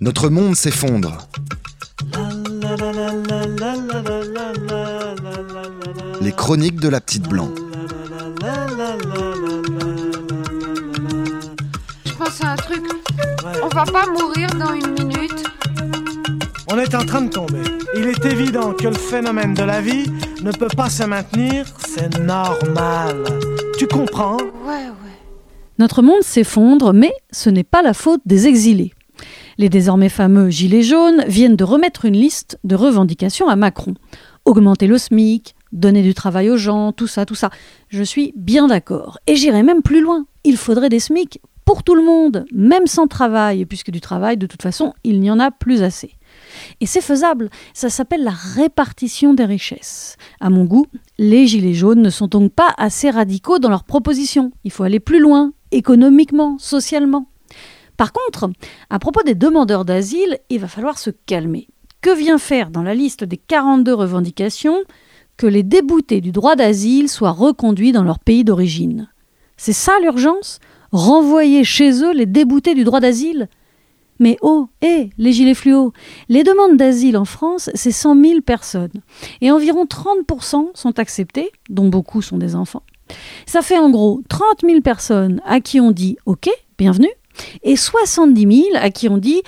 Notre 0.00 0.28
monde 0.28 0.54
s'effondre. 0.54 1.28
Les 6.20 6.30
chroniques 6.30 6.78
de 6.78 6.88
la 6.88 7.00
petite 7.00 7.28
blanc. 7.28 7.48
Je 12.04 12.12
pense 12.12 12.40
à 12.44 12.52
un 12.52 12.56
truc. 12.56 12.84
On 13.60 13.68
va 13.74 13.84
pas 13.84 14.06
mourir 14.06 14.48
dans 14.54 14.72
une 14.72 14.92
minute. 14.92 15.44
On 16.70 16.78
est 16.78 16.94
en 16.94 17.04
train 17.04 17.22
de 17.22 17.30
tomber. 17.30 17.62
Il 17.96 18.06
est 18.06 18.24
évident 18.24 18.74
que 18.74 18.86
le 18.86 18.94
phénomène 18.94 19.54
de 19.54 19.64
la 19.64 19.80
vie 19.80 20.06
ne 20.42 20.52
peut 20.52 20.68
pas 20.76 20.90
se 20.90 21.02
maintenir, 21.02 21.66
c'est 21.88 22.20
normal. 22.20 23.24
Tu 23.76 23.88
comprends? 23.88 24.36
Ouais, 24.64 24.86
ouais. 24.86 25.18
Notre 25.80 26.02
monde 26.02 26.22
s'effondre, 26.22 26.92
mais 26.92 27.12
ce 27.32 27.50
n'est 27.50 27.64
pas 27.64 27.82
la 27.82 27.94
faute 27.94 28.20
des 28.26 28.46
exilés. 28.46 28.92
Les 29.60 29.68
désormais 29.68 30.08
fameux 30.08 30.50
Gilets 30.50 30.84
jaunes 30.84 31.24
viennent 31.26 31.56
de 31.56 31.64
remettre 31.64 32.04
une 32.04 32.14
liste 32.14 32.60
de 32.62 32.76
revendications 32.76 33.48
à 33.48 33.56
Macron. 33.56 33.94
Augmenter 34.44 34.86
le 34.86 34.98
SMIC, 34.98 35.56
donner 35.72 36.02
du 36.02 36.14
travail 36.14 36.48
aux 36.48 36.56
gens, 36.56 36.92
tout 36.92 37.08
ça, 37.08 37.26
tout 37.26 37.34
ça. 37.34 37.50
Je 37.88 38.04
suis 38.04 38.32
bien 38.36 38.68
d'accord. 38.68 39.18
Et 39.26 39.34
j'irai 39.34 39.64
même 39.64 39.82
plus 39.82 40.00
loin. 40.00 40.26
Il 40.44 40.56
faudrait 40.56 40.88
des 40.88 41.00
SMIC 41.00 41.40
pour 41.64 41.82
tout 41.82 41.96
le 41.96 42.04
monde, 42.04 42.46
même 42.52 42.86
sans 42.86 43.08
travail, 43.08 43.66
puisque 43.66 43.90
du 43.90 44.00
travail, 44.00 44.36
de 44.36 44.46
toute 44.46 44.62
façon, 44.62 44.94
il 45.02 45.18
n'y 45.20 45.30
en 45.30 45.40
a 45.40 45.50
plus 45.50 45.82
assez. 45.82 46.12
Et 46.80 46.86
c'est 46.86 47.00
faisable, 47.00 47.50
ça 47.74 47.90
s'appelle 47.90 48.22
la 48.22 48.30
répartition 48.30 49.34
des 49.34 49.44
richesses. 49.44 50.16
À 50.40 50.50
mon 50.50 50.66
goût, 50.66 50.86
les 51.18 51.48
Gilets 51.48 51.74
jaunes 51.74 52.00
ne 52.00 52.10
sont 52.10 52.28
donc 52.28 52.52
pas 52.52 52.72
assez 52.78 53.10
radicaux 53.10 53.58
dans 53.58 53.70
leurs 53.70 53.84
propositions. 53.84 54.52
Il 54.62 54.70
faut 54.70 54.84
aller 54.84 55.00
plus 55.00 55.18
loin, 55.18 55.52
économiquement, 55.72 56.58
socialement. 56.58 57.26
Par 57.98 58.12
contre, 58.12 58.48
à 58.90 58.98
propos 59.00 59.22
des 59.24 59.34
demandeurs 59.34 59.84
d'asile, 59.84 60.38
il 60.48 60.60
va 60.60 60.68
falloir 60.68 60.98
se 60.98 61.10
calmer. 61.10 61.68
Que 62.00 62.16
vient 62.16 62.38
faire 62.38 62.70
dans 62.70 62.84
la 62.84 62.94
liste 62.94 63.24
des 63.24 63.36
42 63.36 63.92
revendications 63.92 64.78
que 65.36 65.48
les 65.48 65.64
déboutés 65.64 66.20
du 66.20 66.30
droit 66.30 66.54
d'asile 66.54 67.08
soient 67.08 67.32
reconduits 67.32 67.90
dans 67.90 68.04
leur 68.04 68.20
pays 68.20 68.44
d'origine? 68.44 69.10
C'est 69.56 69.72
ça 69.72 69.98
l'urgence? 70.00 70.60
Renvoyer 70.92 71.64
chez 71.64 72.04
eux 72.04 72.14
les 72.14 72.24
déboutés 72.26 72.76
du 72.76 72.84
droit 72.84 73.00
d'asile? 73.00 73.48
Mais 74.20 74.36
oh, 74.42 74.68
hé, 74.80 75.10
les 75.18 75.32
gilets 75.32 75.54
fluo 75.54 75.92
Les 76.28 76.44
demandes 76.44 76.76
d'asile 76.76 77.16
en 77.16 77.24
France, 77.24 77.68
c'est 77.74 77.90
100 77.90 78.22
000 78.22 78.40
personnes. 78.42 79.02
Et 79.40 79.50
environ 79.50 79.86
30% 79.86 80.68
sont 80.74 80.98
acceptées, 81.00 81.50
dont 81.68 81.88
beaucoup 81.88 82.22
sont 82.22 82.38
des 82.38 82.54
enfants. 82.54 82.84
Ça 83.44 83.60
fait 83.60 83.78
en 83.78 83.90
gros 83.90 84.22
30 84.28 84.60
000 84.64 84.82
personnes 84.82 85.40
à 85.44 85.60
qui 85.60 85.80
on 85.80 85.90
dit 85.90 86.16
OK, 86.26 86.48
bienvenue, 86.78 87.10
et 87.62 87.76
70 87.76 88.40
000 88.40 88.68
à 88.74 88.90
qui 88.90 89.08
on 89.08 89.18
dit 89.18 89.42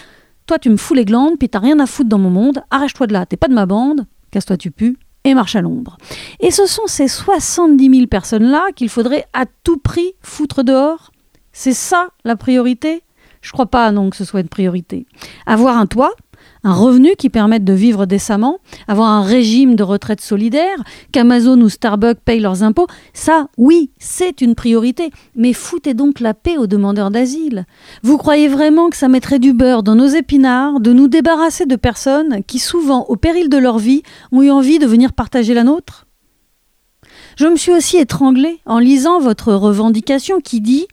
Toi, 0.46 0.58
tu 0.58 0.70
me 0.70 0.76
fous 0.76 0.94
les 0.94 1.04
glandes, 1.04 1.38
puis 1.38 1.48
t'as 1.48 1.58
rien 1.58 1.78
à 1.80 1.86
foutre 1.86 2.08
dans 2.08 2.18
mon 2.18 2.30
monde, 2.30 2.62
arrache-toi 2.70 3.06
de 3.06 3.12
là, 3.12 3.26
t'es 3.26 3.36
pas 3.36 3.48
de 3.48 3.54
ma 3.54 3.66
bande, 3.66 4.06
casse-toi, 4.30 4.56
tu 4.56 4.70
pues, 4.70 4.96
et 5.24 5.34
marche 5.34 5.56
à 5.56 5.60
l'ombre. 5.60 5.98
Et 6.40 6.50
ce 6.50 6.66
sont 6.66 6.86
ces 6.86 7.08
70 7.08 7.90
000 7.90 8.06
personnes-là 8.06 8.72
qu'il 8.74 8.88
faudrait 8.88 9.26
à 9.32 9.44
tout 9.64 9.78
prix 9.78 10.14
foutre 10.22 10.64
dehors 10.64 11.12
C'est 11.52 11.74
ça 11.74 12.08
la 12.24 12.36
priorité? 12.36 13.02
Je 13.42 13.52
crois 13.52 13.66
pas, 13.66 13.90
non, 13.90 14.10
que 14.10 14.16
ce 14.16 14.24
soit 14.24 14.40
une 14.40 14.48
priorité. 14.48 15.06
Avoir 15.46 15.78
un 15.78 15.86
toit, 15.86 16.12
un 16.62 16.72
revenu 16.72 17.16
qui 17.16 17.30
permette 17.30 17.64
de 17.64 17.72
vivre 17.72 18.06
décemment, 18.06 18.58
avoir 18.88 19.08
un 19.08 19.22
régime 19.22 19.76
de 19.76 19.82
retraite 19.82 20.20
solidaire, 20.20 20.82
qu'Amazon 21.12 21.60
ou 21.60 21.68
Starbucks 21.68 22.20
payent 22.24 22.40
leurs 22.40 22.62
impôts, 22.62 22.86
ça, 23.14 23.48
oui, 23.56 23.90
c'est 23.98 24.40
une 24.40 24.54
priorité. 24.54 25.10
Mais 25.34 25.52
foutez 25.52 25.94
donc 25.94 26.20
la 26.20 26.34
paix 26.34 26.58
aux 26.58 26.66
demandeurs 26.66 27.10
d'asile. 27.10 27.66
Vous 28.02 28.18
croyez 28.18 28.48
vraiment 28.48 28.90
que 28.90 28.96
ça 28.96 29.08
mettrait 29.08 29.38
du 29.38 29.52
beurre 29.52 29.82
dans 29.82 29.94
nos 29.94 30.06
épinards 30.06 30.80
de 30.80 30.92
nous 30.92 31.08
débarrasser 31.08 31.66
de 31.66 31.76
personnes 31.76 32.42
qui, 32.46 32.58
souvent, 32.58 33.06
au 33.08 33.16
péril 33.16 33.48
de 33.48 33.58
leur 33.58 33.78
vie, 33.78 34.02
ont 34.32 34.42
eu 34.42 34.50
envie 34.50 34.78
de 34.78 34.86
venir 34.86 35.12
partager 35.12 35.54
la 35.54 35.64
nôtre? 35.64 36.06
Je 37.36 37.46
me 37.46 37.56
suis 37.56 37.72
aussi 37.72 37.96
étranglée 37.96 38.60
en 38.66 38.78
lisant 38.78 39.18
votre 39.18 39.54
revendication 39.54 40.40
qui 40.40 40.60
dit 40.60 40.86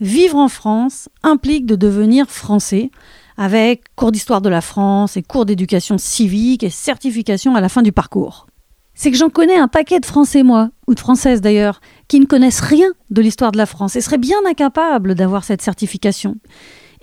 Vivre 0.00 0.36
en 0.36 0.48
France 0.48 1.08
implique 1.22 1.64
de 1.64 1.76
devenir 1.76 2.28
français, 2.28 2.90
avec 3.36 3.84
cours 3.96 4.12
d'histoire 4.12 4.40
de 4.40 4.48
la 4.48 4.60
France 4.60 5.16
et 5.16 5.22
cours 5.22 5.46
d'éducation 5.46 5.98
civique 5.98 6.62
et 6.62 6.70
certification 6.70 7.54
à 7.54 7.60
la 7.60 7.68
fin 7.68 7.82
du 7.82 7.92
parcours. 7.92 8.46
C'est 8.94 9.10
que 9.10 9.16
j'en 9.16 9.30
connais 9.30 9.56
un 9.56 9.68
paquet 9.68 10.00
de 10.00 10.06
Français, 10.06 10.42
moi, 10.42 10.70
ou 10.86 10.94
de 10.94 11.00
Françaises 11.00 11.40
d'ailleurs, 11.40 11.80
qui 12.08 12.20
ne 12.20 12.26
connaissent 12.26 12.60
rien 12.60 12.88
de 13.10 13.22
l'histoire 13.22 13.52
de 13.52 13.58
la 13.58 13.66
France 13.66 13.96
et 13.96 14.00
seraient 14.00 14.18
bien 14.18 14.38
incapables 14.46 15.14
d'avoir 15.14 15.44
cette 15.44 15.62
certification. 15.62 16.36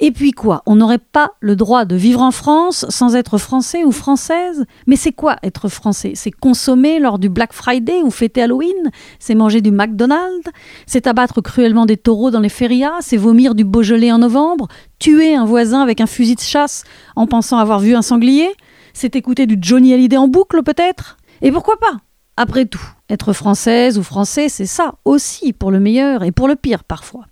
Et 0.01 0.11
puis 0.11 0.31
quoi? 0.31 0.63
On 0.65 0.77
n'aurait 0.77 0.97
pas 0.97 1.31
le 1.41 1.57
droit 1.57 1.83
de 1.83 1.95
vivre 1.95 2.21
en 2.21 2.31
France 2.31 2.85
sans 2.87 3.15
être 3.15 3.37
français 3.37 3.83
ou 3.83 3.91
française? 3.91 4.65
Mais 4.87 4.95
c'est 4.95 5.11
quoi 5.11 5.35
être 5.43 5.67
français? 5.67 6.13
C'est 6.15 6.31
consommer 6.31 6.99
lors 6.99 7.19
du 7.19 7.27
Black 7.27 7.51
Friday 7.51 8.01
ou 8.01 8.09
fêter 8.09 8.41
Halloween? 8.41 8.91
C'est 9.19 9.35
manger 9.35 9.59
du 9.59 9.71
McDonald's? 9.71 10.49
C'est 10.85 11.05
abattre 11.05 11.41
cruellement 11.41 11.85
des 11.85 11.97
taureaux 11.97 12.31
dans 12.31 12.39
les 12.39 12.47
férias? 12.47 13.01
C'est 13.01 13.17
vomir 13.17 13.55
du 13.55 13.65
Beaujolais 13.65 14.13
en 14.13 14.19
novembre? 14.19 14.69
Tuer 14.99 15.35
un 15.35 15.43
voisin 15.45 15.81
avec 15.81 15.99
un 15.99 16.07
fusil 16.07 16.35
de 16.35 16.41
chasse 16.41 16.85
en 17.17 17.27
pensant 17.27 17.57
avoir 17.57 17.81
vu 17.81 17.93
un 17.93 18.01
sanglier? 18.01 18.49
C'est 18.93 19.17
écouter 19.17 19.47
du 19.47 19.57
Johnny 19.59 19.93
Hallyday 19.93 20.17
en 20.17 20.29
boucle 20.29 20.63
peut-être? 20.63 21.17
Et 21.41 21.51
pourquoi 21.51 21.77
pas? 21.77 21.97
Après 22.37 22.65
tout, 22.65 22.81
être 23.09 23.33
française 23.33 23.97
ou 23.97 24.03
français, 24.03 24.47
c'est 24.47 24.65
ça 24.65 24.93
aussi 25.03 25.51
pour 25.51 25.71
le 25.71 25.81
meilleur 25.81 26.23
et 26.23 26.31
pour 26.31 26.47
le 26.47 26.55
pire 26.55 26.85
parfois. 26.85 27.25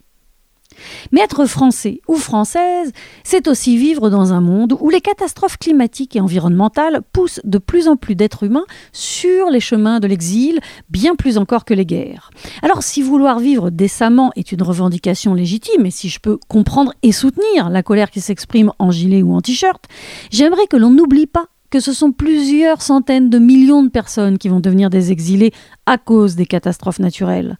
Mais 1.11 1.21
être 1.21 1.45
français 1.45 2.01
ou 2.07 2.15
française, 2.15 2.91
c'est 3.23 3.47
aussi 3.47 3.77
vivre 3.77 4.09
dans 4.09 4.33
un 4.33 4.41
monde 4.41 4.77
où 4.79 4.89
les 4.89 5.01
catastrophes 5.01 5.57
climatiques 5.57 6.15
et 6.15 6.21
environnementales 6.21 7.01
poussent 7.13 7.41
de 7.43 7.57
plus 7.57 7.87
en 7.87 7.95
plus 7.95 8.15
d'êtres 8.15 8.43
humains 8.43 8.65
sur 8.91 9.49
les 9.49 9.59
chemins 9.59 9.99
de 9.99 10.07
l'exil, 10.07 10.59
bien 10.89 11.15
plus 11.15 11.37
encore 11.37 11.65
que 11.65 11.73
les 11.73 11.85
guerres. 11.85 12.31
Alors 12.61 12.83
si 12.83 13.01
vouloir 13.01 13.39
vivre 13.39 13.69
décemment 13.69 14.31
est 14.35 14.51
une 14.51 14.63
revendication 14.63 15.33
légitime, 15.33 15.85
et 15.85 15.91
si 15.91 16.09
je 16.09 16.19
peux 16.19 16.37
comprendre 16.47 16.93
et 17.03 17.11
soutenir 17.11 17.69
la 17.69 17.83
colère 17.83 18.11
qui 18.11 18.21
s'exprime 18.21 18.71
en 18.79 18.91
gilet 18.91 19.21
ou 19.21 19.33
en 19.33 19.41
t-shirt, 19.41 19.83
j'aimerais 20.31 20.67
que 20.67 20.77
l'on 20.77 20.91
n'oublie 20.91 21.27
pas 21.27 21.47
que 21.69 21.79
ce 21.79 21.93
sont 21.93 22.11
plusieurs 22.11 22.81
centaines 22.81 23.29
de 23.29 23.39
millions 23.39 23.83
de 23.83 23.89
personnes 23.89 24.37
qui 24.37 24.49
vont 24.49 24.59
devenir 24.59 24.89
des 24.89 25.11
exilés 25.11 25.51
à 25.85 25.97
cause 25.97 26.35
des 26.35 26.45
catastrophes 26.45 26.99
naturelles. 26.99 27.57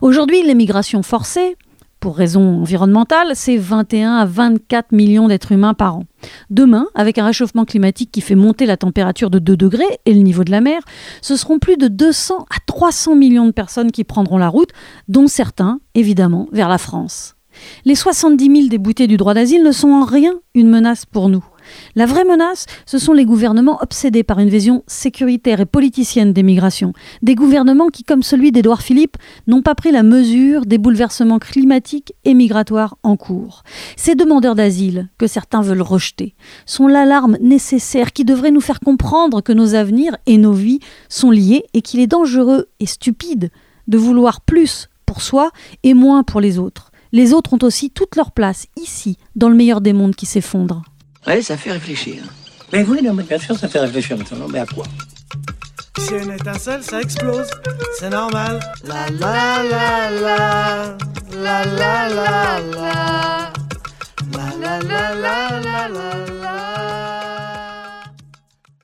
Aujourd'hui, 0.00 0.42
l'émigration 0.42 1.02
forcée, 1.02 1.56
pour 2.02 2.16
raisons 2.16 2.60
environnementales, 2.62 3.30
c'est 3.34 3.56
21 3.56 4.16
à 4.16 4.26
24 4.26 4.90
millions 4.90 5.28
d'êtres 5.28 5.52
humains 5.52 5.72
par 5.72 5.98
an. 5.98 6.04
Demain, 6.50 6.88
avec 6.96 7.16
un 7.16 7.24
réchauffement 7.24 7.64
climatique 7.64 8.10
qui 8.10 8.20
fait 8.20 8.34
monter 8.34 8.66
la 8.66 8.76
température 8.76 9.30
de 9.30 9.38
2 9.38 9.56
degrés 9.56 10.00
et 10.04 10.12
le 10.12 10.20
niveau 10.22 10.42
de 10.42 10.50
la 10.50 10.60
mer, 10.60 10.82
ce 11.20 11.36
seront 11.36 11.60
plus 11.60 11.76
de 11.76 11.86
200 11.86 12.46
à 12.50 12.56
300 12.66 13.14
millions 13.14 13.46
de 13.46 13.52
personnes 13.52 13.92
qui 13.92 14.02
prendront 14.02 14.36
la 14.36 14.48
route, 14.48 14.70
dont 15.06 15.28
certains, 15.28 15.78
évidemment, 15.94 16.48
vers 16.50 16.68
la 16.68 16.78
France. 16.78 17.36
Les 17.84 17.94
70 17.94 18.46
000 18.46 18.68
déboutés 18.68 19.06
du 19.06 19.16
droit 19.16 19.34
d'asile 19.34 19.62
ne 19.62 19.72
sont 19.72 19.90
en 19.90 20.04
rien 20.04 20.34
une 20.56 20.70
menace 20.70 21.06
pour 21.06 21.28
nous. 21.28 21.44
La 21.94 22.06
vraie 22.06 22.24
menace, 22.24 22.66
ce 22.86 22.98
sont 22.98 23.12
les 23.12 23.24
gouvernements 23.24 23.78
obsédés 23.82 24.22
par 24.22 24.38
une 24.38 24.48
vision 24.48 24.82
sécuritaire 24.86 25.60
et 25.60 25.66
politicienne 25.66 26.32
des 26.32 26.42
migrations. 26.42 26.92
Des 27.22 27.34
gouvernements 27.34 27.88
qui, 27.88 28.04
comme 28.04 28.22
celui 28.22 28.52
d'Édouard 28.52 28.82
Philippe, 28.82 29.16
n'ont 29.46 29.62
pas 29.62 29.74
pris 29.74 29.92
la 29.92 30.02
mesure 30.02 30.66
des 30.66 30.78
bouleversements 30.78 31.38
climatiques 31.38 32.14
et 32.24 32.34
migratoires 32.34 32.96
en 33.02 33.16
cours. 33.16 33.62
Ces 33.96 34.14
demandeurs 34.14 34.54
d'asile, 34.54 35.08
que 35.18 35.26
certains 35.26 35.62
veulent 35.62 35.82
rejeter, 35.82 36.34
sont 36.66 36.86
l'alarme 36.86 37.36
nécessaire 37.40 38.12
qui 38.12 38.24
devrait 38.24 38.50
nous 38.50 38.60
faire 38.60 38.80
comprendre 38.80 39.40
que 39.40 39.52
nos 39.52 39.74
avenirs 39.74 40.16
et 40.26 40.38
nos 40.38 40.52
vies 40.52 40.80
sont 41.08 41.30
liés 41.30 41.64
et 41.74 41.82
qu'il 41.82 42.00
est 42.00 42.06
dangereux 42.06 42.68
et 42.80 42.86
stupide 42.86 43.50
de 43.88 43.98
vouloir 43.98 44.40
plus 44.40 44.88
pour 45.06 45.22
soi 45.22 45.50
et 45.82 45.94
moins 45.94 46.22
pour 46.22 46.40
les 46.40 46.58
autres. 46.58 46.90
Les 47.12 47.34
autres 47.34 47.52
ont 47.52 47.58
aussi 47.62 47.90
toute 47.90 48.16
leur 48.16 48.32
place 48.32 48.66
ici, 48.80 49.18
dans 49.36 49.50
le 49.50 49.54
meilleur 49.54 49.82
des 49.82 49.92
mondes 49.92 50.14
qui 50.14 50.24
s'effondre. 50.24 50.82
Ouais, 51.26 51.42
ça 51.42 51.56
fait 51.56 51.72
réfléchir. 51.72 52.22
Mais 52.72 52.82
oui, 52.82 53.00
non, 53.02 53.14
mais 53.14 53.22
bien 53.22 53.38
sûr, 53.38 53.56
ça 53.56 53.68
fait 53.68 53.78
réfléchir 53.80 54.16
maintenant. 54.18 54.48
Mais 54.48 54.60
à 54.60 54.66
quoi? 54.66 54.84
Si 55.98 56.14
une 56.14 56.32
étincelle, 56.32 56.82
ça 56.82 57.00
explose. 57.00 57.48
C'est 57.98 58.10
normal. 58.10 58.58
La 58.84 59.08
la 59.08 59.62
la 59.62 60.10
la. 60.10 60.96
La 61.42 61.64
la 61.64 62.08
la 62.08 62.60
la. 62.60 63.52
La 64.32 64.56
la 64.60 64.80
la 64.80 65.14
la 65.14 65.60
la 65.60 65.88
la. 65.88 66.31